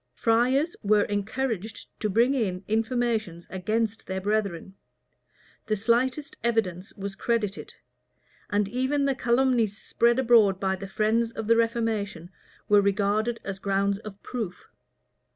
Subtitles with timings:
[0.15, 4.73] Friars were encouraged to bring in informations against their brethren;
[5.67, 7.75] the slightest evidence was credited;
[8.49, 12.31] and even the calumnies spread abroad by the friends of the reformation,
[12.67, 14.67] were regarded as grounds of proof.